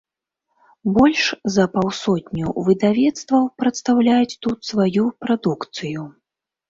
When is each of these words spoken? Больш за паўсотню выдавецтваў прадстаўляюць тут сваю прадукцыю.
Больш 0.95 1.25
за 1.55 1.65
паўсотню 1.75 2.53
выдавецтваў 2.69 3.43
прадстаўляюць 3.65 4.39
тут 4.47 4.57
сваю 4.71 5.03
прадукцыю. 5.27 6.01